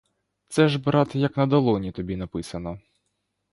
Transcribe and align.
Це 0.47 0.69
ж, 0.69 0.79
брат, 0.79 1.15
як 1.15 1.37
на 1.37 1.47
долоні 1.47 1.91
тобі 1.91 2.15
написано. 2.15 2.79